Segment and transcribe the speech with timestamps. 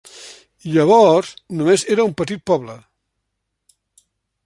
[0.75, 1.29] Llavors
[1.61, 2.81] només era un petit poble.